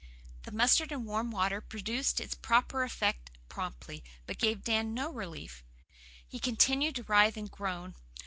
[0.45, 5.63] The mustard and warm water produced its proper effect promptly, but gave Dan no relief.
[6.27, 7.93] He continued to writhe and groan.